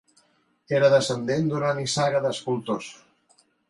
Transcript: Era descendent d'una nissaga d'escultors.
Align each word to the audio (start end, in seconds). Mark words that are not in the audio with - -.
Era 0.77 0.89
descendent 0.93 1.53
d'una 1.53 1.77
nissaga 1.83 2.25
d'escultors. 2.27 2.93